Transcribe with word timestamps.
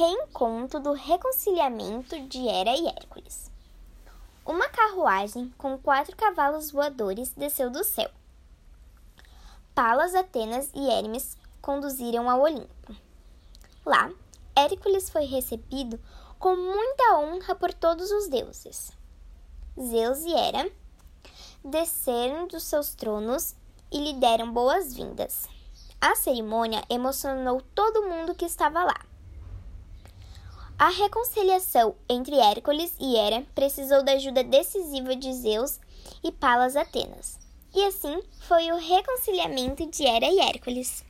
reencontro 0.00 0.80
do 0.80 0.94
reconciliamento 0.94 2.18
de 2.26 2.48
Hera 2.48 2.74
e 2.74 2.86
Hércules. 2.86 3.52
Uma 4.46 4.66
carruagem 4.66 5.52
com 5.58 5.76
quatro 5.76 6.16
cavalos 6.16 6.70
voadores 6.70 7.34
desceu 7.36 7.68
do 7.68 7.84
céu. 7.84 8.10
Palas, 9.74 10.14
Atenas 10.14 10.70
e 10.74 10.90
Hermes 10.90 11.36
conduziram 11.60 12.30
ao 12.30 12.40
Olimpo. 12.40 12.96
Lá, 13.84 14.10
Hércules 14.56 15.10
foi 15.10 15.26
recebido 15.26 16.00
com 16.38 16.56
muita 16.56 17.18
honra 17.18 17.54
por 17.54 17.74
todos 17.74 18.10
os 18.10 18.26
deuses. 18.26 18.92
Zeus 19.78 20.20
e 20.20 20.32
Hera 20.32 20.72
desceram 21.62 22.46
dos 22.46 22.62
seus 22.62 22.94
tronos 22.94 23.54
e 23.92 23.98
lhe 23.98 24.14
deram 24.14 24.50
boas-vindas. 24.50 25.46
A 26.00 26.14
cerimônia 26.14 26.82
emocionou 26.88 27.60
todo 27.74 28.08
mundo 28.08 28.34
que 28.34 28.46
estava 28.46 28.82
lá. 28.82 29.09
A 30.80 30.88
reconciliação 30.88 31.94
entre 32.08 32.36
Hércules 32.36 32.94
e 32.98 33.14
Hera 33.14 33.44
precisou 33.54 34.02
da 34.02 34.12
ajuda 34.12 34.42
decisiva 34.42 35.14
de 35.14 35.30
Zeus 35.34 35.78
e 36.24 36.32
Palas 36.32 36.74
Atenas. 36.74 37.38
E 37.74 37.84
assim 37.84 38.22
foi 38.48 38.72
o 38.72 38.78
reconciliamento 38.78 39.84
de 39.90 40.06
Hera 40.06 40.24
e 40.24 40.40
Hércules. 40.40 41.04